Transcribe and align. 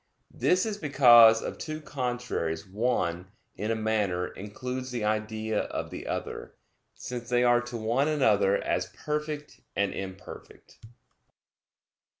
This 0.33 0.65
is 0.65 0.79
because 0.79 1.43
of 1.43 1.59
two 1.59 1.79
contraries 1.79 2.65
one, 2.67 3.27
in 3.55 3.69
a 3.69 3.75
manner, 3.75 4.29
includes 4.29 4.89
the 4.89 5.03
idea 5.03 5.59
of 5.65 5.91
the 5.91 6.07
other, 6.07 6.55
since 6.95 7.29
they 7.29 7.43
are 7.43 7.61
to 7.61 7.77
one 7.77 8.07
another 8.07 8.57
as 8.57 8.87
perfect 8.87 9.61
and 9.75 9.93
imperfect. 9.93 10.79